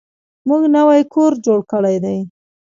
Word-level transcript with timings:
موږ 0.47 0.63
نوی 0.75 1.01
کور 1.13 1.31
جوړ 1.45 1.59
کړی 1.71 1.95
دی. 2.03 2.17